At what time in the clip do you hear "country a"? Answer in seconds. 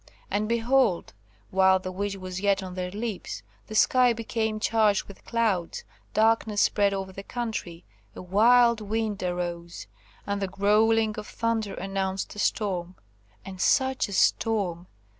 7.21-8.21